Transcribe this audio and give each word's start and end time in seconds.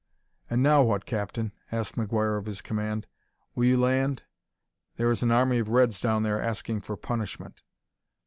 "And 0.49 0.63
now 0.63 0.81
what, 0.81 1.05
Captain?" 1.05 1.51
asked 1.71 1.93
McGuire 1.93 2.39
of 2.39 2.47
his 2.47 2.63
command. 2.63 3.05
"Will 3.53 3.65
you 3.65 3.77
land? 3.79 4.23
There 4.95 5.11
is 5.11 5.21
an 5.21 5.29
army 5.29 5.59
of 5.59 5.69
reds 5.69 6.01
down 6.01 6.23
there 6.23 6.41
asking 6.41 6.79
for 6.79 6.97
punishment." 6.97 7.61